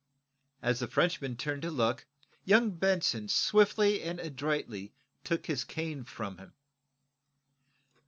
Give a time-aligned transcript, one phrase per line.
[0.63, 2.07] As the Frenchman turned to look,
[2.43, 6.53] young Benson swiftly and adroitly took his cane from him.